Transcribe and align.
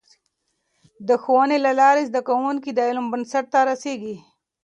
د 1.07 1.09
ښوونې 1.23 1.57
له 1.65 1.71
لارې، 1.79 2.07
زده 2.09 2.21
کوونکي 2.27 2.69
د 2.73 2.79
علم 2.89 3.05
بنسټ 3.13 3.45
ته 3.53 3.59
رسېږي. 3.69 4.15